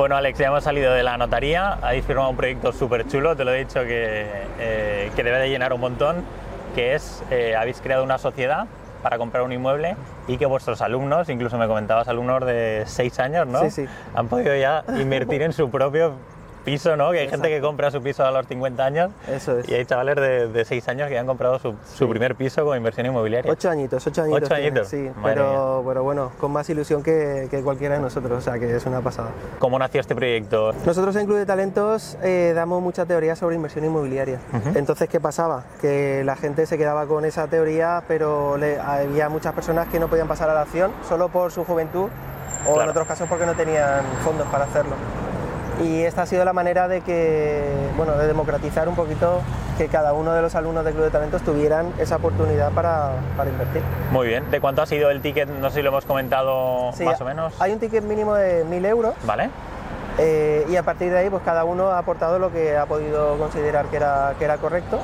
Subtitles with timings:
[0.00, 3.44] Bueno, Alex, ya hemos salido de la notaría, habéis firmado un proyecto súper chulo, te
[3.44, 4.26] lo he dicho que,
[4.58, 6.24] eh, que debe de llenar un montón,
[6.74, 8.64] que es, eh, habéis creado una sociedad
[9.02, 13.46] para comprar un inmueble y que vuestros alumnos, incluso me comentabas alumnos de 6 años,
[13.46, 13.60] ¿no?
[13.64, 13.84] Sí, sí.
[14.14, 16.14] Han podido ya invertir en su propio
[16.60, 17.10] piso, ¿no?
[17.10, 19.68] Que hay gente que compra su piso a los 50 años Eso es.
[19.68, 22.76] y hay chavales de, de 6 años que han comprado su, su primer piso con
[22.76, 23.50] inversión inmobiliaria.
[23.50, 24.42] Ocho añitos, ocho añitos.
[24.42, 28.00] Ocho tiene, añitos, Sí, madre pero, pero bueno, con más ilusión que, que cualquiera de
[28.00, 29.30] nosotros, o sea que es una pasada.
[29.58, 30.72] ¿Cómo nació este proyecto?
[30.84, 34.38] Nosotros en Club de Talentos eh, damos mucha teoría sobre inversión inmobiliaria.
[34.74, 35.64] Entonces, ¿qué pasaba?
[35.80, 40.08] Que la gente se quedaba con esa teoría, pero le- había muchas personas que no
[40.08, 42.08] podían pasar a la acción solo por su juventud
[42.68, 44.94] o en otros casos porque no tenían fondos para hacerlo.
[45.82, 47.62] Y esta ha sido la manera de que,
[47.96, 49.40] bueno, de democratizar un poquito
[49.78, 53.48] que cada uno de los alumnos de Club de Talentos tuvieran esa oportunidad para, para
[53.48, 53.82] invertir.
[54.10, 54.50] Muy bien.
[54.50, 55.48] ¿De cuánto ha sido el ticket?
[55.48, 57.54] No sé si lo hemos comentado Sí, más o menos.
[57.60, 59.48] Hay un ticket mínimo de 1.000 euros ¿Vale?
[60.18, 63.38] Eh, y a partir de ahí, pues cada uno ha aportado lo que ha podido
[63.38, 64.98] considerar que era, que era correcto.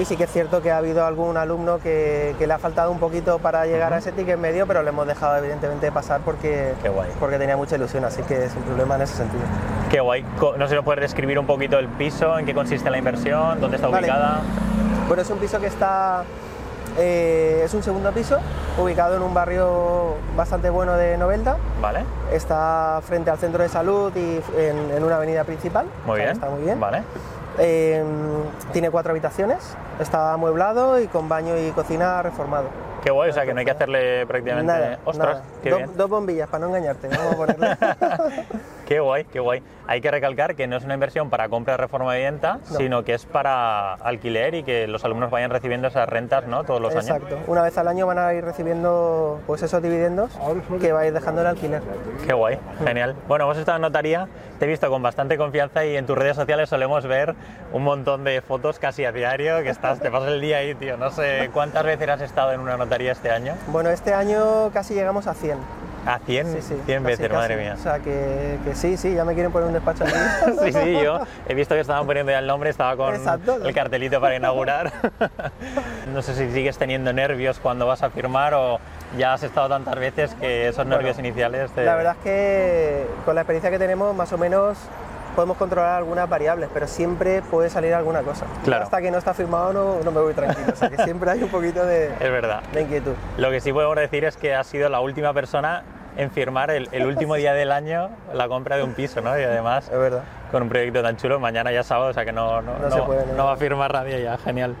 [0.00, 2.90] Y sí que es cierto que ha habido algún alumno que, que le ha faltado
[2.90, 6.72] un poquito para llegar a ese ticket medio, pero le hemos dejado evidentemente pasar porque,
[7.18, 9.42] porque tenía mucha ilusión, así que sin problema en ese sentido.
[9.90, 10.22] Qué guay.
[10.40, 13.60] No sé si nos puedes describir un poquito el piso, en qué consiste la inversión,
[13.60, 14.06] dónde está Vale.
[14.06, 14.40] ubicada.
[15.06, 16.24] Bueno, es un piso que está,
[16.98, 18.38] eh, es un segundo piso,
[18.78, 21.56] ubicado en un barrio bastante bueno de Novelda.
[21.80, 22.00] ¿Vale?
[22.32, 25.86] Está frente al centro de salud y en, en una avenida principal.
[26.04, 26.32] Muy o sea, bien.
[26.36, 26.78] Está muy bien.
[26.80, 27.02] Vale.
[27.60, 28.04] Eh,
[28.72, 32.68] tiene cuatro habitaciones, está amueblado y con baño y cocina reformado.
[33.02, 34.70] Qué guay, o sea que no hay que hacerle prácticamente.
[34.70, 35.28] Nada, ¡Ostras!
[35.28, 35.42] nada.
[35.62, 35.90] ¡Qué Do- bien!
[35.96, 37.76] Dos bombillas para no engañarte, vamos a ponerle.
[38.88, 39.62] Qué guay, qué guay.
[39.86, 42.76] Hay que recalcar que no es una inversión para compra reforma de vivienda, No.
[42.78, 46.64] sino que es para alquiler y que los alumnos vayan recibiendo esas rentas ¿no?
[46.64, 47.04] todos los años.
[47.10, 47.38] Exacto.
[47.48, 50.30] Una vez al año van a ir recibiendo pues esos dividendos
[50.80, 51.82] que va a ir dejando el alquiler.
[52.26, 53.14] Qué guay, genial.
[53.28, 54.26] Bueno, hemos estado en notaría,
[54.58, 57.34] te he visto con bastante confianza y en tus redes sociales solemos ver
[57.74, 60.96] un montón de fotos casi a diario, que estás, te pasas el día ahí, tío.
[60.96, 63.52] No sé cuántas veces has estado en una notaría este año.
[63.66, 65.58] Bueno, este año casi llegamos a 100.
[66.06, 67.74] A 100, Sí, sí, 100 casi, veces, madre mía.
[67.78, 70.12] O sea que, que sí, sí, ya me quieren poner un despacho aquí.
[70.64, 73.56] Sí, sí, yo he visto que estaban poniendo ya el nombre, estaba con Exacto.
[73.64, 74.92] el cartelito para inaugurar.
[76.12, 78.80] No sé si sigues teniendo nervios cuando vas a firmar o
[79.18, 81.84] ya has estado tantas veces que esos nervios iniciales te...
[81.84, 84.78] La verdad es que con la experiencia que tenemos, más o menos
[85.38, 88.44] podemos controlar algunas variables, pero siempre puede salir alguna cosa.
[88.64, 88.82] Claro.
[88.82, 91.40] Hasta que no está firmado no, no me voy tranquilo, o sea que siempre hay
[91.44, 92.60] un poquito de, Es verdad.
[92.72, 93.12] de inquietud.
[93.36, 95.84] Lo que sí podemos decir es que has sido la última persona
[96.16, 99.38] en firmar el, el último día del año la compra de un piso, ¿no?
[99.38, 100.22] Y además Es verdad.
[100.50, 102.90] con un proyecto tan chulo, mañana ya es sábado, o sea que no, no, No
[102.90, 103.34] se puede, no.
[103.34, 104.74] no va a firmar nadie ya, genial.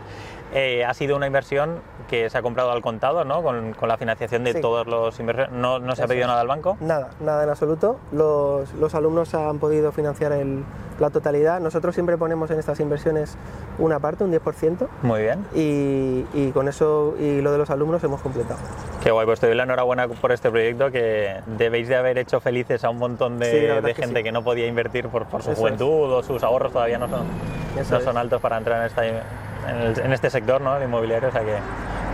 [0.54, 3.42] Eh, ha sido una inversión que se ha comprado al contado, ¿no?
[3.42, 4.60] Con, con la financiación de Sí.
[4.62, 5.50] todos los inversores.
[5.52, 6.28] No, no se ha pedido es.
[6.28, 6.78] nada al banco.
[6.80, 7.98] Nada, nada en absoluto.
[8.12, 10.64] Los, los alumnos han podido financiar el-
[10.98, 11.60] la totalidad.
[11.60, 13.36] Nosotros siempre ponemos en estas inversiones
[13.78, 15.44] una parte, un 10%, Muy bien.
[15.54, 18.58] y, y con eso y lo de los alumnos hemos completado.
[19.02, 22.40] Qué guay, pues te doy la enhorabuena por este proyecto que debéis de haber hecho
[22.40, 23.44] felices a un montón de,
[23.80, 24.24] Sí, que gente sí.
[24.24, 27.26] que no podía invertir por, por su Eso juventud o sus ahorros todavía no son,
[27.78, 29.02] Eso no son altos para entrar en, esta,
[29.68, 30.78] en, el- en este sector ¿no?
[30.78, 31.56] de inmobiliario, o sea que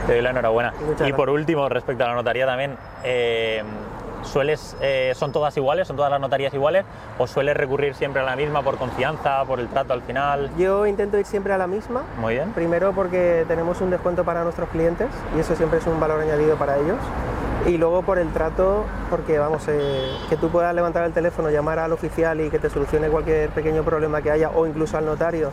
[0.07, 0.73] te doy la enhorabuena.
[0.87, 3.63] Muchas y por último, respecto a la notaría también, eh,
[4.23, 5.87] ¿sueles, eh, ¿son todas iguales?
[5.89, 6.85] ¿Son todas las notarías iguales?
[7.19, 10.51] ¿O sueles recurrir siempre a la misma por confianza, por el trato al final?
[10.59, 12.53] Yo intento ir siempre a la misma, Muy bien.
[12.53, 16.57] Primero porque tenemos un descuento para nuestros clientes y eso siempre es un valor añadido
[16.57, 16.99] para ellos.
[17.67, 21.79] Y luego por el trato, porque vamos, eh, que tú puedas levantar el teléfono, llamar
[21.79, 25.51] al oficial y que te solucione cualquier pequeño problema que haya o incluso al notario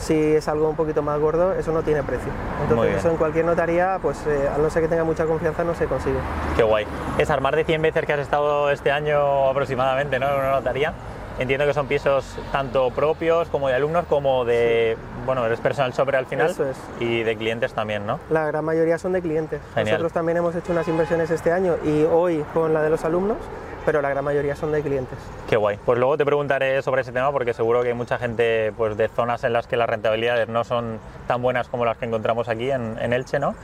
[0.00, 2.32] si es algo un poquito más gordo, eso no tiene precio.
[2.62, 5.74] Entonces eso en cualquier notaría, pues eh, al no ser que tenga mucha confianza, no
[5.74, 6.18] se consigue.
[6.56, 6.86] Qué guay.
[7.18, 10.28] Esas más de 100 veces que has estado este año aproximadamente ¿no?
[10.28, 10.94] en una notaría,
[11.40, 16.16] entiendo que son pisos tanto propios como de alumnos, como de, bueno, eres personal shopper
[16.16, 16.76] al final Eso es.
[17.00, 18.20] y de clientes también, ¿no?
[18.30, 19.60] La gran mayoría son de clientes.
[19.74, 19.94] Genial.
[19.94, 23.38] Nosotros también hemos hecho unas inversiones este año y hoy con la de los alumnos,
[23.86, 25.18] pero la gran mayoría son de clientes.
[25.48, 25.78] Qué guay.
[25.84, 29.08] Pues luego te preguntaré sobre ese tema porque seguro que hay mucha gente pues, de
[29.08, 32.70] zonas en las que las rentabilidades no son tan buenas como las que encontramos aquí
[32.70, 33.54] en, en Elche, ¿no?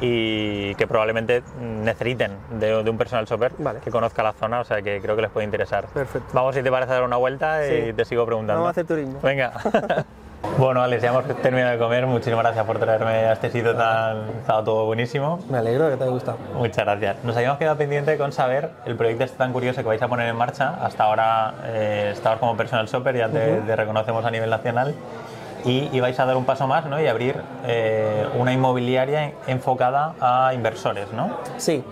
[0.00, 3.80] Y que probablemente necesiten de, de un personal shopper Vale.
[3.80, 5.86] que conozca la zona, o sea que creo que les puede interesar.
[5.86, 6.28] Perfecto.
[6.34, 7.92] Vamos, si te parece, a dar una vuelta y Sí.
[7.94, 8.60] te sigo preguntando.
[8.62, 9.18] Vamos a hacer turismo.
[9.22, 9.52] Venga.
[10.58, 12.06] bueno, Alex, ya hemos terminado de comer.
[12.06, 14.28] Muchísimas gracias por traerme a este sitio tan...
[14.40, 15.40] Estaba todo buenísimo.
[15.48, 16.36] Me alegro que te haya gustado.
[16.54, 17.24] Muchas gracias.
[17.24, 20.28] Nos habíamos quedado pendiente con saber el proyecto este tan curioso que vais a poner
[20.28, 20.74] en marcha.
[20.84, 24.94] Hasta ahora eh, estabas como personal shopper, ya te, te reconocemos a nivel nacional.
[25.64, 27.00] Y, vais a dar un paso más ¿no?
[27.00, 31.30] y abrir eh, una inmobiliaria enfocada a inversores, ¿no?
[31.56, 31.82] Sí.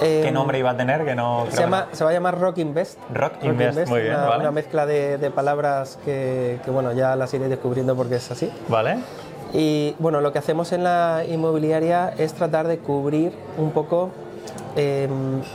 [0.00, 1.04] ¿Qué Em, nombre iba a tener?
[1.04, 2.98] Que no, Se, que llama, se va a llamar Rock Invest.
[3.12, 4.40] Rock Invest, muy bien, una, vale.
[4.42, 8.50] una mezcla de, de palabras que, que, bueno, ya las iré descubriendo porque es así.
[8.68, 8.98] Vale.
[9.52, 14.10] Y bueno, lo que hacemos en la inmobiliaria es tratar de cubrir un poco
[14.76, 15.08] eh,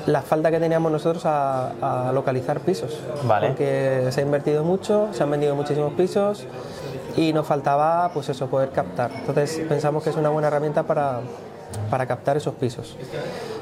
[0.08, 3.00] la falta que teníamos nosotros a, a localizar pisos.
[3.26, 3.48] Vale.
[3.50, 6.46] Porque se ha invertido mucho, se han vendido muchísimos pisos
[7.16, 9.12] y nos faltaba pues eso, poder captar.
[9.16, 11.20] Entonces pensamos que es una buena herramienta para,
[11.90, 12.98] para captar esos pisos.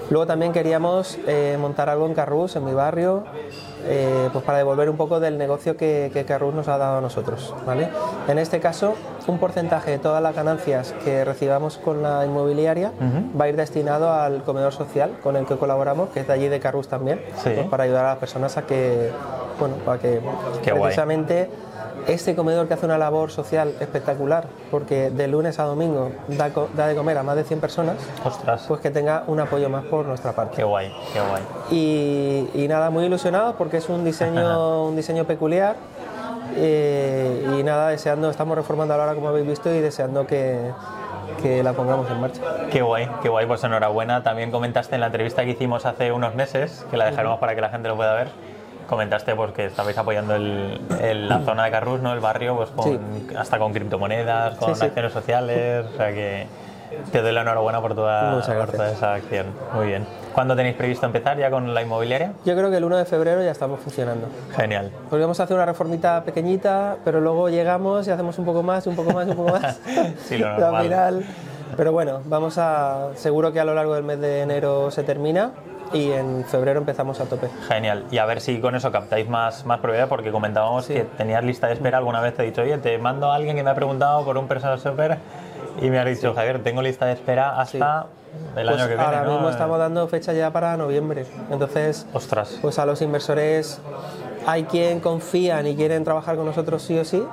[0.09, 3.23] Luego también queríamos eh, montar algo en Carrús, en mi barrio,
[3.85, 7.01] eh, pues para devolver un poco del negocio que, que Carrús nos ha dado a
[7.01, 7.55] nosotros.
[7.65, 7.87] ¿vale?
[8.27, 8.95] En este caso,
[9.27, 12.91] un porcentaje de todas las ganancias que recibamos con la inmobiliaria
[13.39, 16.49] va a ir destinado al comedor social con el que colaboramos, que es de allí
[16.49, 17.51] de Carrús también, Sí.
[17.55, 19.11] pues para ayudar a las personas a que,
[19.59, 20.19] bueno, para que
[20.61, 20.93] Qué guay.
[22.07, 26.49] Este comedor que hace una labor social espectacular, porque de lunes a domingo da,
[26.87, 27.95] de comer a más de 100 personas,
[28.25, 28.65] Ostras.
[28.67, 30.57] pues que tenga un apoyo más por nuestra parte.
[30.57, 31.43] Qué guay, qué guay.
[31.71, 35.75] Y, y nada, muy ilusionados porque es un diseño, un diseño peculiar.
[36.55, 40.59] eh, y nada, deseando, estamos reformando ahora como habéis visto y deseando que,
[41.41, 42.41] que la pongamos en marcha.
[42.71, 44.21] Qué guay, qué guay, pues enhorabuena.
[44.23, 47.61] También comentaste en la entrevista que hicimos hace unos meses, que la dejaremos para que
[47.61, 48.27] la gente lo pueda ver,
[48.95, 52.11] comentaste pues, que estabais apoyando el- el- la zona de Carrús, ¿no?
[52.13, 52.99] el barrio, pues, con,
[53.37, 54.85] hasta con criptomonedas, con Sí, sí.
[54.87, 56.45] acciones sociales, o sea que
[57.13, 59.45] te doy la enhorabuena por toda, por toda esa acción.
[59.73, 60.05] Muy bien.
[60.33, 62.33] ¿Cuándo tenéis previsto empezar ya con la inmobiliaria?
[62.43, 64.27] Yo creo que el 1 de febrero ya estamos funcionando.
[64.57, 64.91] Genial.
[65.09, 68.85] Porque vamos a hacer una reformita pequeñita, pero luego llegamos y hacemos un poco más,
[68.87, 69.79] un poco más, un poco más.
[70.25, 71.23] Sí, lo normal.
[71.77, 73.11] pero bueno, vamos a.
[73.15, 75.51] Seguro que a lo largo del mes de enero se termina
[75.93, 77.49] y en febrero empezamos a tope.
[77.67, 78.05] Genial.
[78.11, 81.67] Y a ver si con eso captáis más, más propiedad, porque comentábamos que tenías lista
[81.67, 81.97] de espera.
[81.97, 84.37] Alguna vez te he dicho, oye, te mando a alguien que me ha preguntado por
[84.37, 85.17] un personal shopper
[85.81, 88.05] y me ha dicho, Javier, tengo lista de espera hasta
[88.55, 89.03] el Pues año que viene.
[89.03, 89.33] ahora ¿no?
[89.33, 91.25] mismo estamos dando fecha ya para noviembre.
[91.49, 92.57] Entonces, Ostras.
[92.61, 93.79] pues a los inversores
[94.47, 97.23] hay quien confían y quieren trabajar con nosotros sí o sí.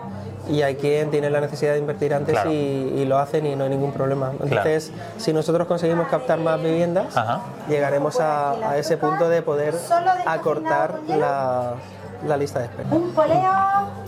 [0.48, 2.50] Y hay quien tiene la necesidad de invertir antes Claro.
[2.50, 4.32] y, y lo hacen y no hay ningún problema.
[4.42, 7.40] Entonces, si nosotros conseguimos captar más viviendas, Ajá.
[7.68, 9.74] llegaremos a, a ese punto de poder
[10.26, 11.74] acortar la,
[12.26, 12.88] la lista de espera.
[12.90, 13.52] un poleo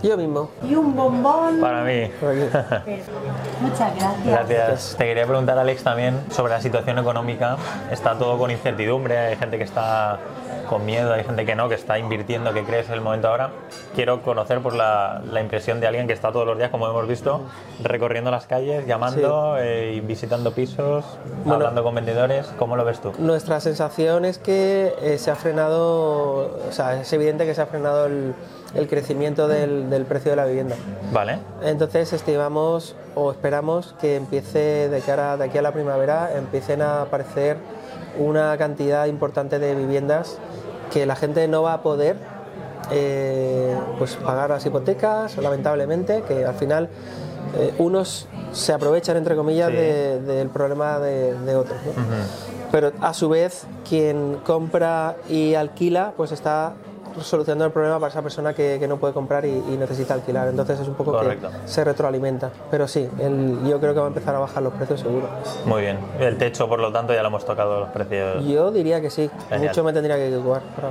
[0.03, 0.51] Yo mismo.
[0.69, 1.61] y un bombón.
[1.61, 2.11] Para mí.
[3.61, 4.27] Muchas gracias.
[4.27, 4.95] Gracias.
[4.99, 7.57] Te quería preguntar, Alex, también sobre la situación económica.
[7.91, 10.19] Está todo con incertidumbre, hay gente que está
[10.69, 13.51] con miedo, hay gente que no, que está invirtiendo, que crees el momento ahora.
[13.97, 17.09] Quiero conocer pues, la, la impresión de alguien que está todos los días, como hemos
[17.09, 17.41] visto,
[17.83, 21.05] recorriendo las calles, llamando eh, y visitando pisos,
[21.39, 21.55] Bueno.
[21.55, 22.47] hablando con vendedores.
[22.57, 23.13] ¿Cómo lo ves tú?
[23.19, 27.67] Nuestra sensación es que eh, se ha frenado, o sea, es evidente que se ha
[27.67, 28.35] frenado el,
[28.75, 30.77] el crecimiento del, del precio de la vivienda.
[31.13, 31.39] Vale.
[31.63, 37.03] Entonces estimamos o esperamos que empiece de cara de aquí a la primavera empiecen a
[37.03, 37.57] aparecer
[38.19, 40.39] una cantidad importante de viviendas
[40.93, 42.17] que la gente no va a poder
[42.91, 46.89] eh, pues pagar las hipotecas, lamentablemente, que al final
[47.57, 49.77] eh, unos se aprovechan entre comillas Sí.
[49.77, 51.79] de- del problema de, de otros.
[51.87, 51.93] ¿no?
[52.73, 56.73] Pero a su vez quien compra y alquila pues está
[57.21, 60.49] solucionando el problema para esa persona que, que no puede comprar y, y necesita alquilar.
[60.49, 61.49] Entonces es un poco Correcto.
[61.51, 62.51] que se retroalimenta.
[62.71, 65.29] Pero sí, el- yo creo que va a empezar a bajar los precios seguro.
[65.67, 65.99] Muy bien.
[66.19, 68.45] El techo, por lo tanto, ya lo hemos tocado los precios.
[68.47, 69.69] Yo diría que sí, Genial.
[69.71, 70.63] mucho me tendría que equivocar.
[70.77, 70.89] para-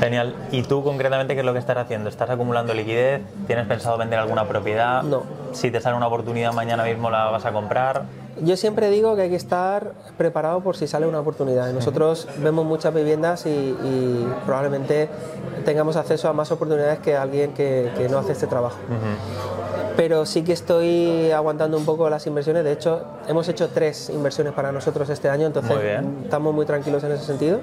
[0.00, 0.34] Genial.
[0.50, 2.08] ¿Y tú concretamente qué es lo que estás haciendo?
[2.08, 3.22] ¿Estás acumulando liquidez?
[3.46, 5.02] ¿Tienes pensado vender alguna propiedad?
[5.02, 5.22] No.
[5.52, 8.02] Si te sale una oportunidad mañana mismo la vas a comprar.
[8.42, 11.72] Yo siempre digo que hay que estar preparado por si sale una oportunidad.
[11.72, 15.08] Nosotros vemos muchas viviendas y, y probablemente
[15.64, 18.76] tengamos acceso a más oportunidades que alguien que, que no hace este trabajo.
[19.96, 22.64] Pero sí que estoy aguantando un poco las inversiones.
[22.64, 27.02] De hecho, hemos hecho tres inversiones para nosotros este año, entonces Muy estamos muy tranquilos
[27.04, 27.60] en ese sentido.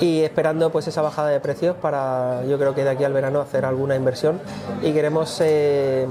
[0.00, 3.40] Y esperando pues esa bajada de precios para, yo creo que de aquí al verano
[3.40, 4.40] hacer alguna inversión.
[4.82, 6.08] Y queremos eh,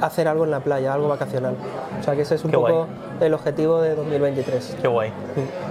[0.00, 1.54] hacer algo en la playa, algo vacacional.
[1.98, 2.88] O sea que ese es un Qué poco guay.
[3.20, 4.76] el objetivo de 2023.
[4.80, 5.12] Qué guay.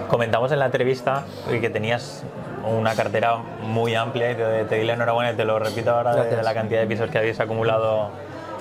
[0.10, 2.24] Comentamos en la entrevista que tenías
[2.70, 6.12] una cartera muy amplia y te, te di la enhorabuena y te lo repito ahora
[6.14, 6.44] de, Gracias.
[6.46, 8.10] la cantidad de pisos que habéis acumulado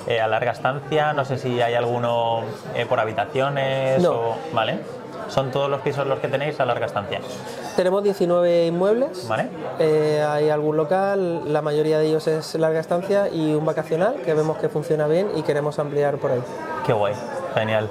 [0.06, 1.12] eh, a larga estancia.
[1.12, 2.42] No sé si hay alguno
[2.74, 4.12] eh, por habitaciones No.
[4.12, 4.36] o...
[4.52, 4.78] ¿Vale?
[5.28, 7.20] ¿Son todos los pisos los que tenéis a larga estancia?
[7.76, 9.28] Tenemos 19 inmuebles.
[9.28, 9.48] ¿Vale?
[9.78, 14.34] Eh, hay algún local, la mayoría de ellos es larga estancia y un vacacional que
[14.34, 16.42] vemos que funciona bien y queremos ampliar por ahí.
[16.86, 17.14] Qué guay.
[17.54, 17.88] Genial.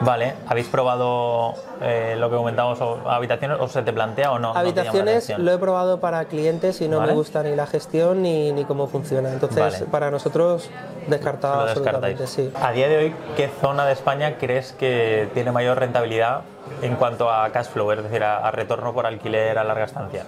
[0.00, 4.52] Vale, ¿habéis probado eh, lo que comentamos, o- habitaciones, o se te plantea o no?
[4.54, 7.12] Habitaciones lo he probado para clientes y no Vale.
[7.12, 9.30] me gusta ni la gestión ni, ni cómo funciona.
[9.32, 9.84] Entonces, Vale.
[9.90, 10.68] para nosotros,
[11.06, 12.52] descartado Lo absolutamente, sí.
[12.60, 16.40] A día de hoy, ¿qué zona de España crees que tiene mayor rentabilidad
[16.82, 20.24] en cuanto a cash flow, es decir, a, a retorno por alquiler a larga estancia?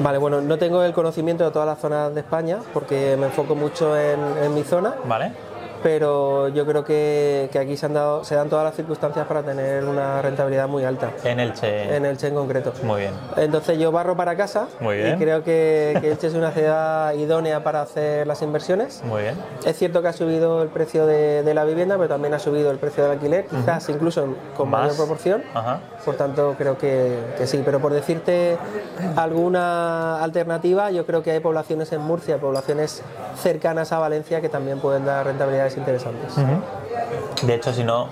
[0.00, 3.56] Vale, bueno, no tengo el conocimiento de todas las zonas de España porque me enfoco
[3.56, 5.32] mucho en, en mi zona, ¿Vale?
[5.82, 9.42] Pero yo creo que, que aquí se, han dado, se dan todas las circunstancias para
[9.42, 11.94] tener una rentabilidad muy alta, En Elche.
[11.96, 12.72] en Elche en concreto.
[12.82, 13.12] Muy bien.
[13.36, 15.14] Entonces yo barro para casa Muy bien.
[15.16, 19.02] y creo que, que Elche es una ciudad idónea para hacer las inversiones.
[19.04, 19.34] Muy bien.
[19.64, 22.70] Es cierto que ha subido el precio de, de la vivienda, pero también ha subido
[22.70, 24.82] el precio del alquiler, quizás incluso con Más.
[24.82, 25.42] mayor proporción.
[25.54, 25.80] Ajá.
[26.04, 27.62] Por tanto, creo que, que sí.
[27.64, 28.56] Pero por decirte
[29.16, 33.02] alguna alternativa, yo creo que hay poblaciones en Murcia, poblaciones
[33.36, 35.28] cercanas a Valencia, que también pueden dar
[35.76, 36.34] rentabilidades interesantes.
[37.42, 38.08] De hecho, si no,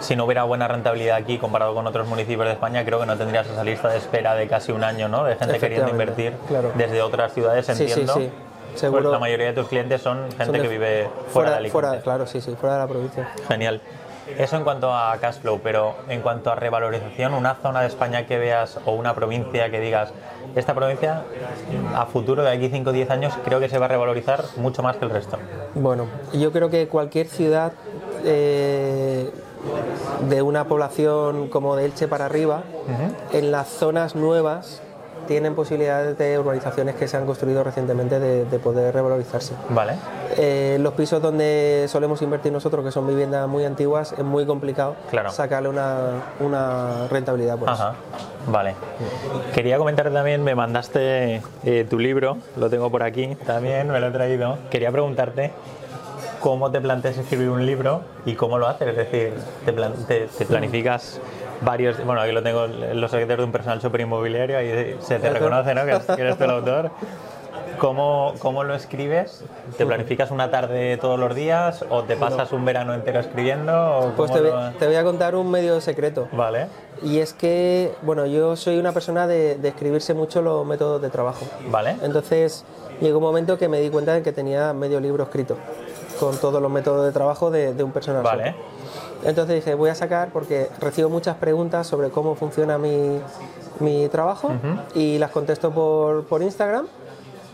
[0.00, 3.16] si no hubiera buena rentabilidad aquí comparado con otros municipios de España, creo que no
[3.16, 5.24] tendrías esa lista de espera de casi un año, ¿no?
[5.24, 6.72] De gente queriendo invertir claro.
[6.76, 8.14] desde otras ciudades, Sí, sí, entiendo.
[8.14, 8.30] sí,
[8.70, 9.10] Pues seguro.
[9.12, 11.72] la mayoría de tus clientes son gente Son de- que vive fuera, de Alicante.
[11.72, 13.28] fuera- claro, sí, sí, fuera de la provincia.
[13.48, 13.80] Genial.
[14.36, 18.26] Eso en cuanto a cash flow, pero en cuanto a revalorización, una zona de España
[18.26, 20.12] que veas o una provincia que digas,
[20.54, 21.22] esta provincia
[21.94, 24.82] a futuro de aquí 5 o 10 años creo que se va a revalorizar mucho
[24.82, 25.38] más que el resto.
[25.74, 27.72] Bueno, yo creo que cualquier ciudad
[28.24, 29.30] eh,
[30.28, 32.62] de una población como de Elche para arriba,
[33.32, 34.82] en las zonas nuevas
[35.28, 39.54] tienen posibilidades de urbanizaciones que se han construido recientemente de, de poder revalorizarse.
[39.68, 39.92] ¿Vale?
[40.36, 44.96] Eh, los pisos donde solemos invertir nosotros, que son viviendas muy antiguas, es muy complicado
[45.10, 45.30] Claro.
[45.30, 47.80] sacarle una, una rentabilidad por eso.
[47.82, 47.94] Ajá,
[48.48, 48.74] vale.
[49.54, 54.08] Quería comentar también, me mandaste eh, tu libro, lo tengo por aquí también, me lo
[54.08, 54.58] he traído.
[54.70, 55.52] Quería preguntarte
[56.40, 59.32] cómo te planteas escribir un libro y cómo lo haces, es decir,
[59.64, 61.20] te, plan- te- te planificas
[61.62, 65.30] varios, bueno, aquí lo tengo, los secretos de un personal super inmobiliario, ahí se te
[65.30, 65.84] reconoce, ¿no?
[65.84, 66.90] Que es- que eres tú el autor.
[67.78, 69.44] ¿Cómo, ¿Cómo lo escribes?
[69.76, 73.72] ¿Te planificas una tarde todos los días o te pasas un verano entero escribiendo?
[73.98, 76.26] o Pues te, lo- voy- te voy a contar un medio secreto.
[76.32, 76.66] Vale,
[77.02, 81.08] Y es que, bueno, yo soy una persona de, de escribirse mucho los métodos de
[81.10, 81.46] trabajo.
[81.70, 81.94] vale.
[82.02, 82.64] Entonces
[83.00, 85.56] llegó un momento que me di cuenta de que tenía medio libro escrito
[86.18, 88.24] con todos los métodos de trabajo de, de un personal.
[88.24, 88.44] Vale.
[88.46, 88.87] shopper.
[89.24, 93.20] Entonces dije, voy a sacar porque recibo muchas preguntas sobre cómo funciona mi,
[93.80, 94.52] mi trabajo
[94.94, 96.86] y las contesto por, por Instagram,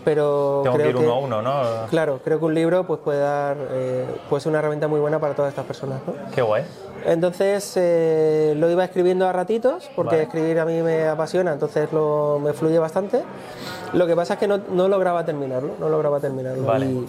[0.04, 1.62] pero Tengo que creo ir uno a uno, ¿no?
[1.88, 5.18] Claro, creo que un libro pues, puede dar eh, puede ser una herramienta muy buena
[5.18, 6.00] para todas estas personas.
[6.06, 6.12] ¿no?
[6.34, 6.64] Qué guay.
[7.06, 10.22] Entonces eh, lo iba escribiendo a ratitos, porque Vale.
[10.22, 13.22] escribir a mí me apasiona, entonces lo, me fluye bastante.
[13.92, 16.64] Lo que pasa es que no, no lograba terminarlo, no lograba terminarlo.
[16.64, 16.86] Vale.
[16.86, 17.06] Y,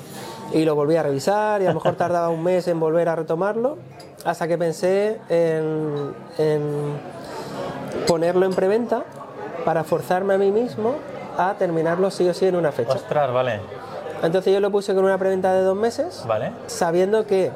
[0.54, 3.16] y lo volví a revisar y a lo mejor tardaba un mes en volver a
[3.16, 3.78] retomarlo,
[4.26, 6.62] hasta que pensé en, en
[8.08, 9.04] ponerlo en preventa
[9.64, 10.96] para forzarme a mí mismo
[11.38, 12.94] a terminarlo sí o sí en una fecha.
[12.94, 13.60] Ostras, vale.
[14.24, 16.52] Entonces yo lo puse con una preventa de dos meses Vale.
[16.68, 17.52] sabiendo que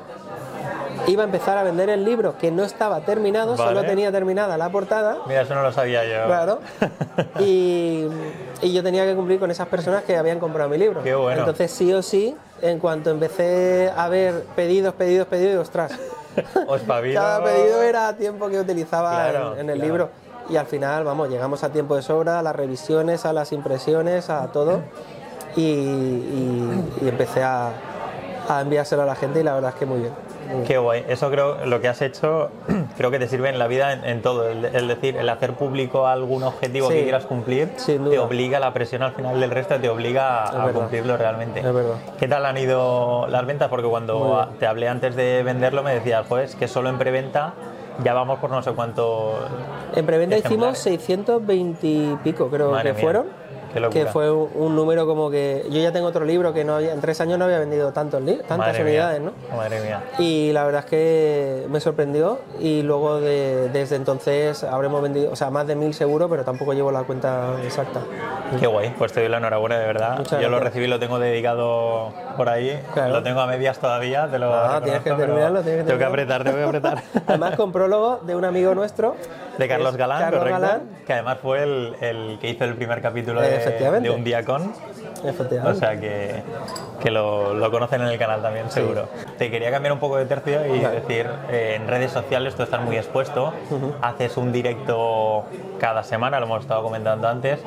[1.08, 3.70] iba a empezar a vender el libro que no estaba terminado, Vale.
[3.76, 6.26] solo tenía terminada la portada, Mira, eso no lo sabía yo.
[6.28, 6.60] claro,
[7.40, 8.06] y,
[8.62, 11.02] y yo tenía que cumplir con esas personas que habían comprado mi libro.
[11.02, 11.40] Qué bueno.
[11.40, 15.94] Entonces sí o sí, en cuanto empecé a ver pedidos, pedidos, pedidos, ostras.
[17.16, 19.88] cada pedido era tiempo que utilizaba Claro, en, en el claro.
[19.92, 20.10] libro.
[20.50, 24.30] Y al final, vamos, llegamos a tiempo de sobra, a las revisiones, a las impresiones,
[24.30, 24.82] a todo.
[25.56, 27.72] Y, y- y empecé a,
[28.48, 30.14] a enviárselo a la gente y la verdad es que muy bien.
[30.66, 31.06] Qué guay.
[31.08, 32.50] Eso creo, lo que has hecho,
[32.98, 34.50] creo que te sirve en la vida en, en todo.
[34.50, 38.74] El, el decir, el hacer público algún objetivo Sí, que quieras cumplir, te obliga, la
[38.74, 41.60] presión al final del resto te obliga a, cumplirlo realmente.
[41.60, 41.96] Es verdad.
[42.20, 43.70] ¿Qué tal han ido las ventas?
[43.70, 47.54] Porque cuando te hablé antes de venderlo me decías, pues que solo en preventa
[48.04, 49.40] ya vamos por no sé cuánto.
[49.96, 53.28] En preventa hicimos 620 y pico, creo Madre que mía, fueron.
[53.92, 55.66] Que fue un, número como que.
[55.70, 58.24] Yo ya tengo otro libro que no había- en tres años no había vendido tantos,
[58.26, 59.32] tantas Madre mía, unidades, ¿no?
[59.56, 60.04] Madre mía.
[60.18, 65.36] Y la verdad es que me sorprendió y luego de- desde entonces habremos vendido, o
[65.36, 68.02] sea, más de mil seguro, pero tampoco llevo la cuenta exacta.
[68.60, 70.18] Qué guay, pues te doy la enhorabuena de verdad.
[70.18, 72.82] Muchas Yo lo recibí, lo tengo dedicado por ahí.
[72.94, 73.14] Claro.
[73.14, 76.06] Lo tengo a medias todavía, te lo Ah, tienes que terminarlo, tienes que Tengo que
[76.06, 77.04] apretar, tengo que apretar.
[77.28, 79.16] Además con prólogo de un amigo nuestro.
[79.58, 80.62] De Carlos Galán, Carlos correcto.
[80.62, 84.10] Galán, Que además fue el, el que hizo el primer capítulo de, Efectivamente.
[84.10, 84.74] de Un Día Con.
[85.24, 85.80] O efectivamente.
[85.80, 86.44] sea que,
[87.02, 89.08] que lo, lo conocen en el canal también, seguro.
[89.38, 92.82] Te quería cambiar un poco de tercio y decir, eh, en redes sociales tú estás
[92.82, 93.54] muy expuesto,
[94.02, 95.44] haces un directo
[95.80, 97.60] cada semana, lo hemos estado comentando antes.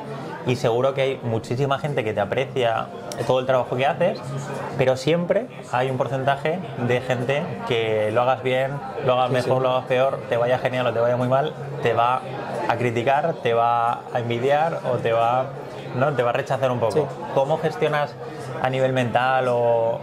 [0.45, 2.87] y seguro que hay muchísima gente que te aprecia
[3.27, 4.19] todo el trabajo que haces,
[4.77, 8.71] pero siempre hay un porcentaje de gente que lo hagas bien,
[9.05, 11.93] lo hagas mejor, lo hagas peor, te vaya genial o te vaya muy mal, te
[11.93, 12.21] va
[12.67, 15.45] a criticar, te va a envidiar o te va,
[15.95, 16.13] ¿no?
[16.13, 16.91] te va a rechazar un poco.
[16.93, 17.01] Sí.
[17.33, 18.13] ¿Cómo gestionas
[18.61, 19.99] a nivel mental o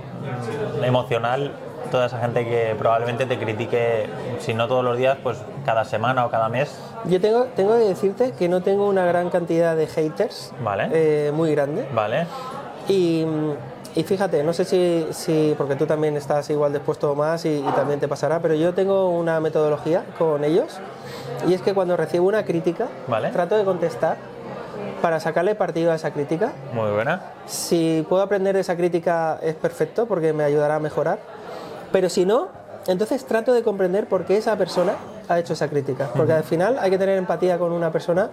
[0.84, 1.52] emocional
[1.90, 4.06] toda esa gente que probablemente te critique,
[4.38, 6.72] si no todos los días, pues cada semana o cada mes?
[7.06, 10.88] Yo tengo, tengo que decirte que no tengo una gran cantidad de haters, Vale.
[10.92, 11.88] eh, muy grande.
[11.92, 12.26] ¿Vale?
[12.88, 13.24] Y,
[13.96, 17.72] y fíjate, no sé si, si- porque tú también estás igual dispuesto más y, y
[17.74, 20.78] también te pasará, pero yo tengo una metodología con ellos
[21.48, 23.30] y es que cuando recibo una crítica, Vale.
[23.30, 24.16] trato de contestar
[25.00, 26.52] para sacarle partido a esa crítica.
[26.72, 27.20] Muy buena.
[27.46, 31.18] Si puedo aprender de esa crítica es perfecto porque me ayudará a mejorar,
[31.92, 32.48] pero si no,
[32.86, 34.94] entonces trato de comprender por qué esa persona
[35.28, 38.30] ha hecho esa crítica, porque al final hay que tener empatía con una persona,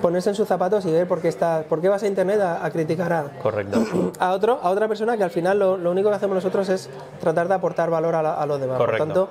[0.00, 2.64] ponerse en sus zapatos y ver por qué, está, por qué vas a internet a,
[2.64, 3.82] a criticar a, Correcto.
[4.18, 6.88] a otro, a otra persona que al final lo, lo único que hacemos nosotros es
[7.20, 8.78] tratar de aportar valor a, la- a los demás.
[8.78, 9.04] Correcto.
[9.04, 9.28] Por tanto,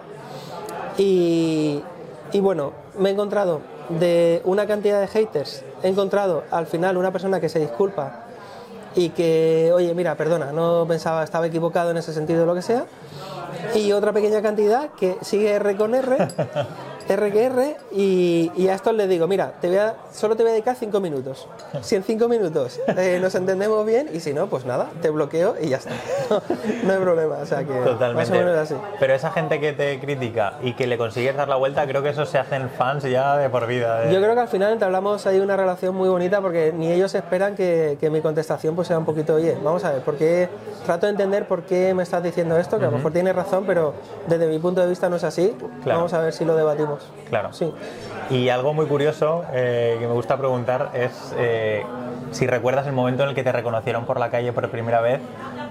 [0.97, 1.81] y,
[2.33, 7.11] y bueno, me he encontrado de una cantidad de haters, he encontrado al final una
[7.11, 8.25] persona que se disculpa
[8.95, 12.85] y que, oye, mira, perdona, no pensaba, estaba equivocado en ese sentido, lo que sea,
[13.75, 16.17] y otra pequeña cantidad que sigue R con R,
[17.13, 20.43] R que R, y, y a estos les digo, mira, te voy a, solo te
[20.43, 21.47] voy a dedicar cinco minutos.
[21.81, 25.55] Si en cinco minutos eh, nos entendemos bien, y si no, pues nada, te bloqueo
[25.61, 25.91] y ya está.
[26.83, 28.13] No, hay problema, o sea que Totalmente.
[28.15, 28.75] más o menos así.
[28.99, 32.09] Pero esa gente que te critica y que le consigues dar la vuelta, creo que
[32.09, 34.05] esos se hacen fans ya de por vida.
[34.05, 34.13] ¿eh?
[34.13, 37.55] Yo creo que al final entablamos ahí una relación muy bonita porque ni ellos esperan
[37.55, 40.49] que, que mi contestación pues sea un poquito, oye, vamos a ver, ¿por qué
[40.85, 42.79] trato de entender por qué me estás diciendo esto?
[42.79, 43.93] Que a lo mejor tienes razón, pero
[44.27, 45.55] desde mi punto de vista no es así.
[45.83, 45.99] Claro.
[45.99, 46.98] Vamos a ver si lo debatimos.
[47.29, 47.53] Claro.
[47.53, 47.71] Sí.
[48.29, 51.83] Y algo muy curioso eh, que me gusta preguntar es eh,
[52.31, 55.19] si recuerdas el momento en el que te reconocieron por la calle por primera vez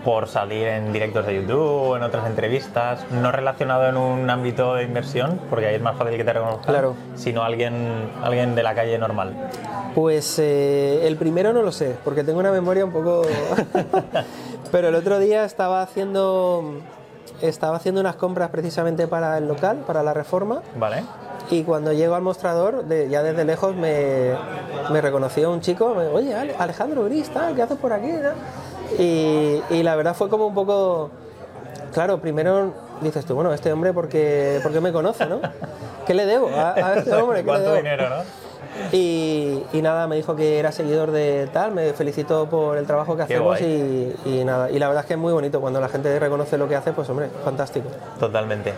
[0.05, 4.85] por salir en directos de YouTube en otras entrevistas, no relacionado en un ámbito de
[4.85, 6.95] inversión, porque ahí es más fácil que te reconozcan, Claro.
[7.17, 9.35] sino alguien, alguien de la calle normal.
[9.95, 13.23] Pues eh, el primero no lo sé, porque tengo una memoria un poco...
[14.73, 16.75] Pero el otro día estaba haciendo,
[17.43, 21.03] estaba haciendo unas compras precisamente para el local, para la reforma, ¿Vale?
[21.51, 24.33] y cuando llego al mostrador, de- ya desde lejos me,
[24.91, 28.11] me reconoció un chico, me, oye, Ale- Alejandro Gris, tal, ¿qué haces por aquí?
[28.23, 28.35] tal?".
[28.99, 31.11] Y, y la verdad fue como un poco...
[31.93, 35.41] Claro, primero dices tú, bueno, este hombre, porque porque me conoce, no?
[36.07, 37.39] ¿Qué le debo a, a este hombre?
[37.39, 38.48] ¿Qué le ¿Cuánto dinero, no?
[38.93, 43.17] Y, y nada, me dijo que era seguidor de tal, me felicitó por el trabajo
[43.17, 44.71] que Qué hacemos y, y nada.
[44.71, 46.93] Y la verdad es que es muy bonito cuando la gente reconoce lo que hace,
[46.93, 47.89] pues hombre, fantástico.
[48.19, 48.73] Totalmente.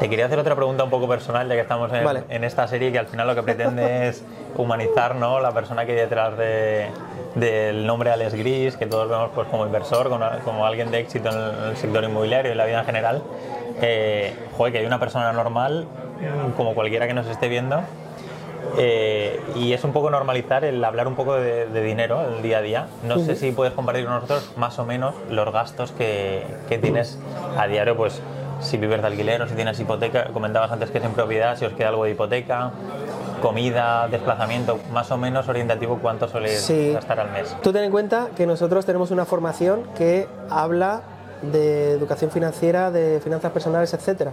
[0.00, 2.24] Te quería hacer otra pregunta un poco personal, ya que estamos en, Vale.
[2.28, 4.24] en esta serie que al final lo que pretende es
[4.56, 5.38] humanizar ¿no?
[5.40, 6.88] la persona que hay detrás de-
[7.36, 11.28] del nombre Alex Gris, que todos vemos pues, como inversor, como, como alguien de éxito
[11.30, 13.22] en el, en el sector inmobiliario y en la vida en general.
[13.80, 15.86] Eh, joder, que hay una persona normal,
[16.56, 17.80] como cualquiera que nos esté viendo,
[18.78, 22.58] eh, y es un poco normalizar el hablar un poco de, de dinero el día
[22.58, 22.86] a día.
[23.04, 27.18] No sé si puedes compartir con nosotros más o menos los gastos que, que tienes
[27.58, 28.20] a diario, pues
[28.60, 30.26] si vives de alquiler o si tienes hipoteca.
[30.32, 32.70] Comentabas antes que es en propiedad, si os queda algo de hipoteca,
[33.42, 36.92] comida, desplazamiento, más o menos orientativo, cuánto soléis Sí.
[36.92, 37.56] gastar al mes.
[37.62, 41.02] Tú ten en cuenta que nosotros tenemos una formación que habla
[41.42, 44.32] de educación financiera, de finanzas personales, etcétera.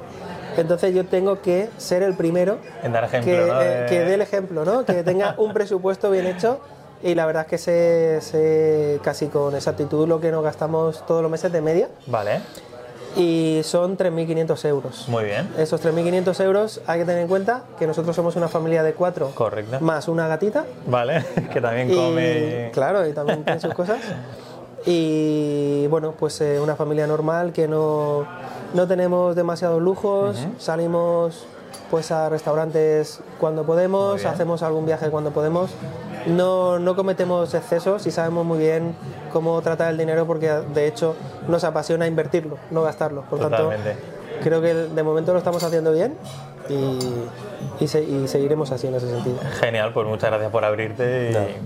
[0.58, 3.62] Entonces yo tengo que ser el primero En dar ejemplo, que, ¿no?
[3.62, 4.86] eh, que dé el ejemplo, ¿no?
[4.86, 6.60] que tenga un presupuesto bien hecho
[7.02, 11.22] y la verdad es que sé, sé casi con exactitud lo que nos gastamos todos
[11.22, 12.42] los meses de media Vale,
[13.16, 15.06] y son 3.500 euros.
[15.08, 15.50] muy bien.
[15.58, 19.32] Esos 3.500 euros hay que tener en cuenta que nosotros somos una familia de cuatro
[19.34, 19.78] Correcto.
[19.80, 22.70] más una gatita Vale, que también y, come.
[22.74, 24.00] claro, y también tiene sus cosas.
[24.86, 28.26] Y bueno, pues eh, una familia normal que no,
[28.74, 31.46] no tenemos demasiados lujos, salimos
[31.92, 35.72] pues a restaurantes cuando podemos, hacemos algún viaje cuando podemos.
[36.28, 38.96] No, no cometemos excesos y sabemos muy bien
[39.32, 41.16] cómo tratar el dinero porque de hecho
[41.48, 43.24] nos apasiona invertirlo, no gastarlo.
[43.24, 43.92] Por Totalmente.
[43.92, 46.16] tanto, creo que de momento lo estamos haciendo bien
[46.70, 47.00] y,
[47.84, 49.38] y se- y seguiremos así en ese sentido.
[49.60, 51.60] Genial, pues muchas gracias por abrirte.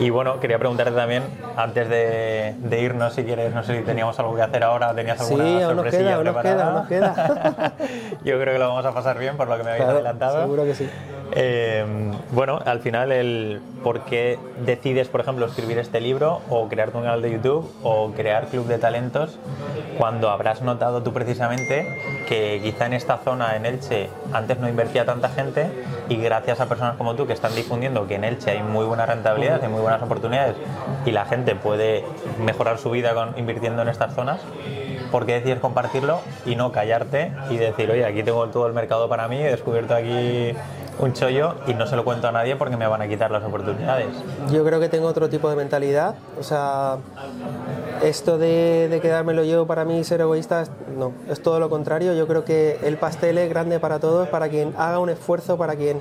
[0.00, 1.22] Y, y bueno, quería preguntarte también,
[1.56, 5.18] antes de, de irnos, si quieres, no sé si teníamos algo que hacer ahora, tenías
[5.18, 6.64] Sí, alguna aún nos sorpresilla queda, aún nos queda, preparada.
[6.66, 7.72] aún nos queda.
[8.24, 10.40] Yo creo que lo vamos a pasar bien, por lo que me habéis Claro, adelantado.
[10.42, 10.88] seguro que sí.
[11.32, 11.84] Eh,
[12.32, 17.00] bueno, al final, el por qué decides, por ejemplo, escribir este libro o crear tu
[17.00, 19.38] canal de YouTube o crear Club de Talentos
[19.98, 21.86] cuando habrás notado tú precisamente
[22.28, 25.68] que quizá en esta zona, en Elche, antes no invertía tanta gente
[26.08, 29.06] y gracias a personas como tú que están difundiendo que en Elche hay muy buena
[29.06, 30.56] rentabilidad, hay muy buenas oportunidades
[31.04, 32.04] y la gente puede
[32.44, 34.40] mejorar su vida invirtiendo en estas zonas,
[35.10, 39.08] ¿por qué decides compartirlo y no callarte y decir, oye, aquí tengo todo el mercado
[39.08, 40.54] para mí, he descubierto aquí
[40.98, 43.42] un chollo y no se lo cuento a nadie porque me van a quitar las
[43.44, 44.08] oportunidades?
[44.50, 46.96] Yo creo que tengo otro tipo de mentalidad, o sea,
[48.02, 50.64] esto de, de quedármelo yo para mí ser egoísta,
[50.96, 52.14] no, es todo lo contrario.
[52.14, 55.74] Yo creo que el pastel es grande para todos, para quien haga un esfuerzo, para
[55.76, 56.00] quien...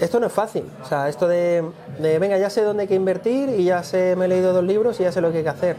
[0.00, 1.64] Esto no es fácil, o sea, esto de,
[1.98, 4.62] de, venga, ya sé dónde hay que invertir y ya sé, me he leído dos
[4.62, 5.76] libros y ya sé lo que hay que hacer.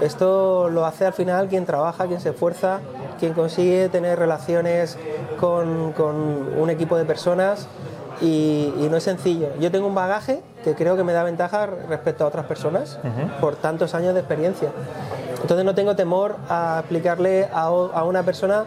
[0.00, 2.80] Esto lo hace al final quien trabaja, quien se esfuerza,
[3.18, 4.96] quien consigue tener relaciones
[5.38, 6.14] con, con
[6.58, 7.66] un equipo de personas
[8.20, 9.48] y, y no es sencillo.
[9.60, 12.98] Yo tengo un bagaje que creo que me da ventaja respecto a otras personas
[13.40, 14.70] por tantos años de experiencia.
[15.40, 18.64] Entonces no tengo temor a explicarle a, a una persona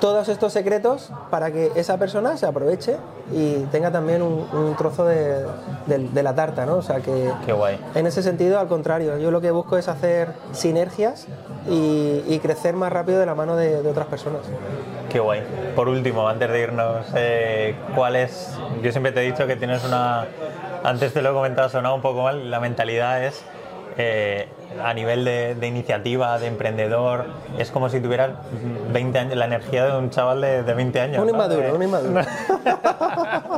[0.00, 2.96] todos estos secretos para que esa persona se aproveche
[3.32, 5.44] y tenga también un, un trozo de,
[5.86, 6.76] de- de la tarta, ¿no?
[6.76, 7.78] O sea que Qué guay.
[7.94, 11.26] en ese sentido, al contrario, yo lo que busco es hacer sinergias
[11.68, 14.42] y, y crecer más rápido de la mano de, de otras personas.
[15.10, 15.42] Qué guay.
[15.74, 18.50] Por último, antes de irnos, eh, ¿cuál es?
[18.82, 20.26] Yo siempre te he dicho que tienes una.
[20.84, 22.50] Antes te lo he comentado, sonaba un poco mal.
[22.50, 23.42] La mentalidad es
[23.98, 24.48] eh,
[24.82, 27.26] a nivel de, de iniciativa, de emprendedor.
[27.58, 28.30] Es como si tuvieras
[28.92, 31.18] 20 años, la energía de un chaval de, de 20 años.
[31.20, 31.32] Un ¿no?
[31.32, 32.20] inmaduro, De- un inmaduro.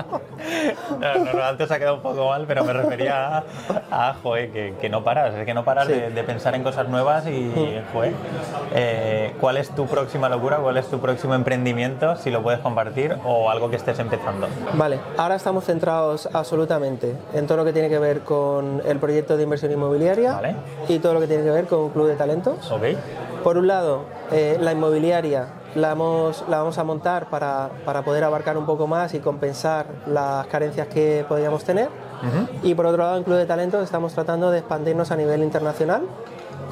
[1.01, 3.45] No, no, no, antes ha quedado un poco mal, pero me refería a,
[3.91, 5.93] a, joder, que, que no paras, es que no paras Sí.
[5.95, 7.53] de, de pensar en cosas nuevas y,
[7.93, 8.13] joder,
[8.75, 10.57] eh, ¿cuál es tu próxima locura?
[10.59, 12.17] ¿Cuál es tu próximo emprendimiento?
[12.17, 14.49] Si lo puedes compartir o algo que estés empezando.
[14.75, 19.37] Vale, ahora estamos centrados absolutamente en todo lo que tiene que ver con el proyecto
[19.37, 20.55] de inversión inmobiliaria Vale.
[20.89, 22.71] y todo lo que tiene que ver con club de talentos.
[22.71, 22.83] ¿Ok?
[23.49, 28.23] Por un lado, eh, la inmobiliaria la vamos, la vamos a montar para, para poder
[28.23, 31.89] abarcar un poco más y compensar las carencias que podríamos tener.
[32.63, 36.03] Y por otro lado, en Club de Talentos estamos tratando de expandirnos a nivel internacional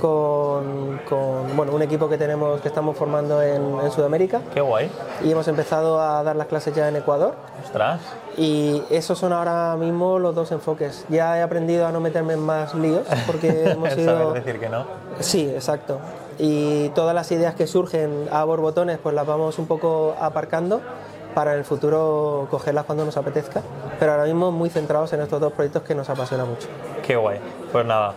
[0.02, 4.90] con, con, bueno, un equipo que tenemos que estamos formando en, en Sudamérica Qué guay.
[5.24, 7.36] y hemos empezado a dar las clases ya en Ecuador.
[7.64, 8.00] Ostras.
[8.36, 11.06] Y esos son ahora mismo los dos enfoques.
[11.08, 14.32] Ya he aprendido a no meterme en más líos porque hemos Saber ido...
[14.34, 14.84] decir que no.
[15.20, 16.00] Sí, exacto.
[16.38, 20.80] Y todas las ideas que surgen a borbotones, pues las vamos un poco aparcando
[21.36, 23.60] para en el futuro cogerlas cuando nos apetezca.
[24.00, 26.66] Pero ahora mismo muy centrados en estos dos proyectos que nos apasiona mucho.
[27.06, 27.38] Qué guay.
[27.70, 28.14] Pues nada,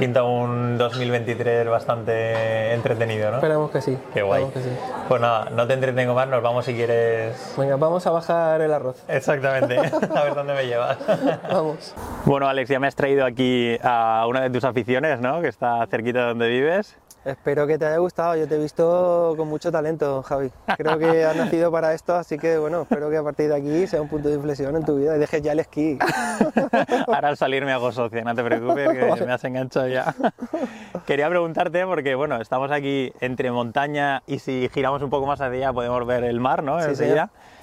[0.00, 3.36] pinta un 2023 bastante entretenido, ¿no?
[3.36, 3.96] Esperamos que sí.
[4.12, 4.46] Qué guay.
[4.46, 4.68] que sí.
[5.06, 8.72] Pues nada, no te entretengo más, nos vamos si quieres Venga, vamos a bajar el
[8.72, 9.00] arroz.
[9.06, 9.78] Exactamente,
[10.14, 10.98] a ver dónde me llevas.
[11.52, 11.94] Vamos.
[12.24, 15.40] Bueno, Alex, ya me has traído aquí a una de tus aficiones, ¿no?
[15.40, 16.96] Que está cerquita de donde vives.
[17.24, 18.34] Espero que te haya gustado.
[18.36, 20.50] Yo te he visto con mucho talento, Javi.
[20.78, 23.86] Creo que has nacido para esto, así que bueno, espero que a partir de aquí
[23.86, 25.98] sea un punto de inflexión en tu vida y dejes ya el esquí.
[27.06, 30.14] Ahora al salir me hago socio, no te preocupes, que me has enganchado ya.
[31.06, 35.56] Quería preguntarte, porque bueno, estamos aquí entre montaña y si giramos un poco más hacia
[35.58, 36.80] allá podemos ver el mar, ¿no?
[36.80, 36.94] Sí.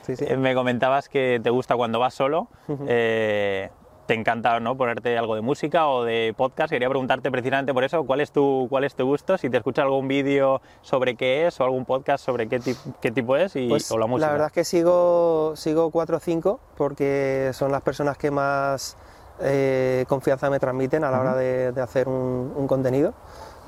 [0.03, 0.25] Sí, sí.
[0.27, 2.47] Eh, Me comentabas que te gusta cuando vas solo.
[2.87, 3.69] eh,
[4.07, 4.75] te encanta ¿no?
[4.75, 6.71] ponerte algo de música o de podcast.
[6.71, 9.37] Quería preguntarte precisamente por eso, ¿cuál es tu, cuál es tu gusto?
[9.37, 13.11] Si te escuchas algún vídeo sobre qué es o algún podcast sobre qué, tip- qué
[13.11, 14.31] tipo es y, Pues, o la música.
[14.31, 18.97] verdad es que sigo, sigo 4 o 5 porque son las personas que más
[19.41, 23.13] eh, confianza me transmiten a la hora de, de hacer un, un contenido.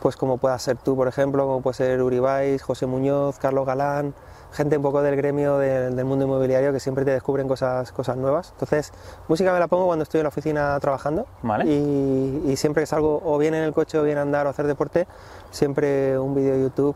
[0.02, 4.14] Pues como puedas ser tú, por ejemplo, como puede ser Uribais, José Muñoz, Carlos Galán,
[4.52, 8.18] gente un poco del gremio de- del mundo inmobiliario que siempre te descubren cosas, cosas
[8.18, 8.50] nuevas.
[8.54, 8.92] Entonces,
[9.28, 11.66] música me la pongo cuando estoy en la oficina trabajando Vale.
[11.66, 14.50] y, y siempre que salgo o bien en el coche o bien a andar o
[14.50, 15.08] hacer deporte,
[15.52, 16.96] siempre un vídeo de YouTube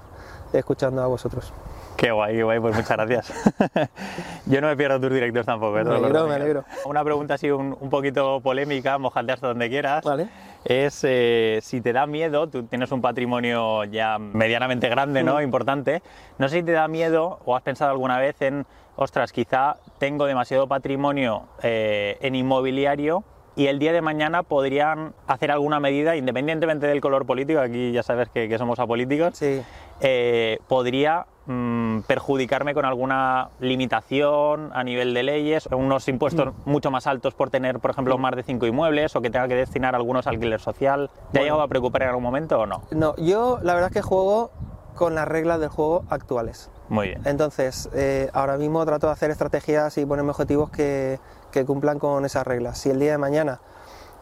[0.52, 1.52] escuchando a vosotros.
[1.96, 3.32] Qué guay, qué guay, pues muchas gracias.
[4.48, 5.78] Yo no me pierdo tus directos tampoco.
[5.80, 5.84] ¿eh?
[5.84, 6.64] Me alegro, me alegro.
[6.86, 10.04] Una pregunta así un, un poquito polémica, mojate hasta donde quieras.
[10.04, 10.28] Vale.
[10.66, 15.38] Es eh, si te da miedo, tú tienes un patrimonio ya medianamente grande, ¿no?
[15.40, 15.44] Mm.
[15.44, 16.02] Importante.
[16.38, 20.26] No sé si te da miedo o has pensado alguna vez en, ostras, quizá tengo
[20.26, 23.24] demasiado patrimonio eh, en inmobiliario
[23.56, 28.02] y el día de mañana podrían hacer alguna medida, independientemente del color político, aquí ya
[28.02, 29.62] sabes que, que somos apolíticos, Sí.
[30.02, 36.70] eh, podría mm, perjudicarme con alguna limitación a nivel de leyes, unos impuestos Mm.
[36.70, 39.56] mucho más altos por tener, por ejemplo, más de cinco inmuebles o que tenga que
[39.56, 41.10] destinar algunos alquiler social.
[41.32, 42.82] ¿Te ha llegado a preocupar en algún momento o no?
[42.92, 44.52] No, yo la verdad es que juego
[44.96, 46.70] con las reglas del juego actuales.
[46.90, 47.22] Muy bien.
[47.26, 51.20] Entonces, eh, ahora mismo trato de hacer estrategias y ponerme objetivos que,
[51.52, 52.78] que cumplan con esas reglas.
[52.78, 53.60] Si el día de mañana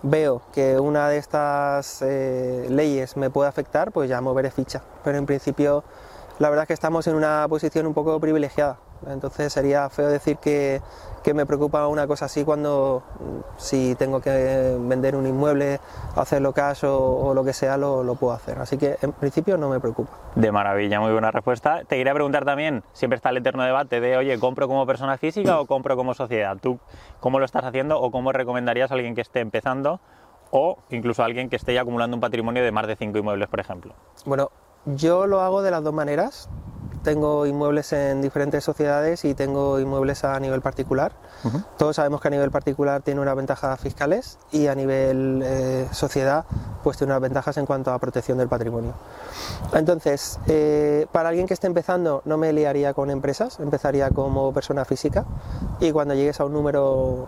[0.04, 4.82] veo que una de estas eh, leyes me puede afectar, pues ya moveré ficha.
[5.04, 5.84] Pero en principio
[6.42, 8.80] la verdad es que estamos en una posición un poco privilegiada.
[9.08, 10.82] Entonces sería feo decir que,
[11.24, 15.80] que me preocupa una cosa así cuando mm, si tengo que vender un inmueble,
[16.16, 18.58] hacerlo cash o, o lo que sea, lo, lo puedo hacer.
[18.58, 20.14] Así que en principio no me preocupa.
[20.34, 21.84] De maravilla, muy buena respuesta.
[21.88, 25.60] Te quería preguntar también, siempre está el eterno debate de, oye, ¿compro como persona física
[25.60, 26.58] o compro como sociedad?
[26.60, 26.80] ¿Tú
[27.20, 30.00] cómo lo estás haciendo o cómo recomendarías a alguien que esté empezando
[30.50, 33.48] o incluso a alguien que esté ya acumulando un patrimonio de más de cinco inmuebles,
[33.48, 33.94] por ejemplo?
[34.26, 34.50] Bueno,
[34.86, 36.50] yo lo hago de las dos maneras.
[37.04, 41.14] Tengo inmuebles en diferentes sociedades y tengo inmuebles a nivel particular.
[41.78, 46.46] Todos sabemos que a nivel particular tiene unas ventajas fiscales y a nivel eh, sociedad
[46.84, 48.94] pues tiene unas ventajas en cuanto a protección del patrimonio.
[49.74, 54.86] Entonces, eh, para alguien que esté empezando no me liaría con empresas, empezaría como persona
[54.86, 55.26] física
[55.80, 57.28] y cuando llegues a un número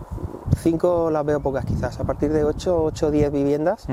[0.58, 3.86] 5 las veo pocas quizás, a partir de 8, 8 10 viviendas,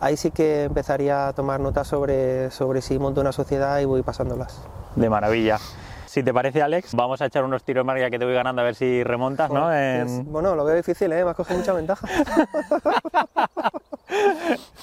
[0.00, 4.02] ahí sí que empezaría a tomar nota sobre, sobre si monto una sociedad y voy
[4.02, 4.60] pasándolas.
[4.94, 5.58] De maravilla.
[6.06, 8.62] Si te parece, Alex, vamos a echar unos tiros más ya que te voy ganando
[8.62, 9.64] a ver si remontas, ¿no?
[9.66, 11.22] Pues, En- Bueno, lo veo difícil, ¿eh?
[11.24, 12.06] me has cogido mucha ventaja.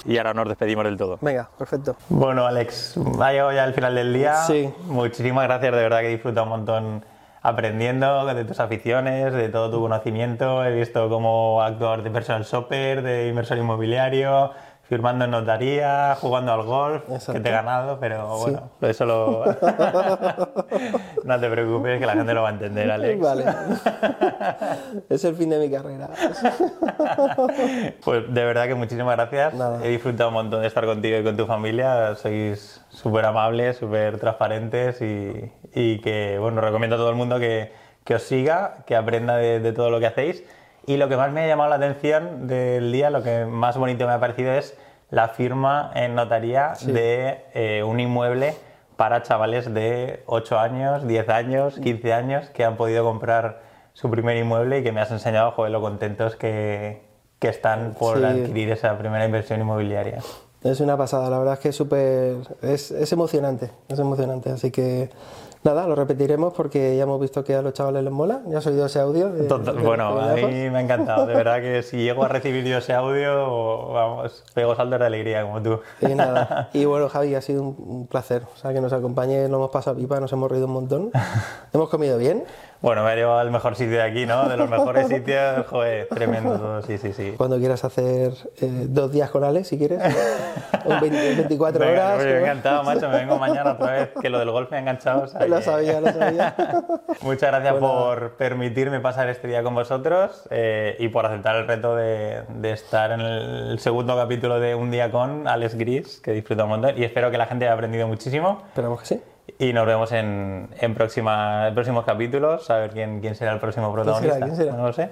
[0.05, 1.17] Y ahora nos despedimos del todo.
[1.21, 1.95] Venga, perfecto.
[2.09, 4.36] Bueno, Alex, ha llegado ya el final del día.
[4.43, 4.71] Sí.
[4.88, 7.05] Muchísimas gracias, de verdad que he disfrutado un montón
[7.43, 10.65] aprendiendo de tus aficiones, de todo tu conocimiento.
[10.65, 14.51] He visto cómo actor de personal shopper, de inversor inmobiliario,
[14.84, 17.41] firmando en notaría, jugando al golf, que Exacto.
[17.41, 19.46] te he ganado, pero bueno, eso lo...
[21.24, 23.19] no te preocupes, que la gente lo va a entender, Alex.
[23.22, 23.46] Vale.
[25.10, 26.10] es el fin de mi carrera.
[28.04, 29.54] Pues de verdad que muchísimas gracias.
[29.54, 29.84] Nada.
[29.86, 32.15] He disfrutado un montón de estar contigo y con tu familia.
[32.15, 37.72] Sois súper amables, súper transparentes y, y que, bueno, recomiendo a todo el mundo que,
[38.04, 40.43] que os siga, que aprenda de, de todo lo que hacéis.
[40.86, 44.06] Y lo que más me ha llamado la atención del día, lo que más bonito
[44.06, 44.78] me ha parecido es
[45.10, 48.56] la firma en notaría de eh, un inmueble
[48.98, 53.62] para chavales de 8 años, 10 años, 15 años que han podido comprar
[53.93, 57.02] su primer inmueble y que me has enseñado, joder, lo contentos que,
[57.39, 58.26] que están por Sí.
[58.26, 60.19] adquirir esa primera inversión inmobiliaria.
[60.63, 62.38] Es una pasada, la verdad es que es súper.
[62.62, 64.50] Es, es emocionante, es emocionante.
[64.50, 65.10] Así que
[65.63, 68.41] nada, lo repetiremos porque ya hemos visto que a los chavales les mola.
[68.47, 69.30] Ya has oído ese audio.
[69.30, 72.28] de- Total- de- bueno, a mí me ha encantado, de verdad que si llego a
[72.28, 75.80] recibir yo ese audio, vamos, pego saltos de alegría como tú.
[76.02, 76.69] Y nada.
[76.73, 78.43] Y bueno, Javi, ha sido un, un placer.
[78.54, 81.12] O sea, que nos acompañes, lo hemos pasado pipa, nos hemos reído un montón.
[81.73, 82.43] hemos comido bien.
[82.84, 84.50] Bueno, me ha llevado al mejor sitio de aquí, ¿no?
[84.50, 87.34] De los mejores sitios, joder, tremendo todo, sí, sí, sí.
[87.38, 90.02] Cuando quieras hacer eh, dos días con Alex, si quieres.
[90.86, 92.19] Un 20 24 Venga, horas.
[92.19, 94.76] oye, me ha encantado, macho, me vengo mañana otra vez, que lo del golf me
[94.76, 95.24] ha enganchado.
[95.24, 96.56] o sea Lo que- sabía, lo sabía.
[97.22, 101.96] Muchas gracias por permitirme pasar este día con vosotros eh, y por aceptar el reto
[101.96, 106.63] de, de estar en el segundo capítulo de Un día con Alex Gris, que disfruto
[106.65, 108.63] un montón y espero que la gente haya aprendido muchísimo.
[108.67, 109.22] Esperamos que sí.
[109.60, 113.60] Y nos vemos en, en, próxima, en próximos capítulos, a ver quién, quién será el
[113.60, 114.03] próximo será?
[114.03, 114.39] protagonista.
[114.45, 114.73] ¿Quién será?
[114.73, 115.10] No lo sé.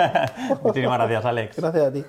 [0.62, 1.56] Muchísimas gracias, Alex.
[1.56, 2.02] Gracias a ti.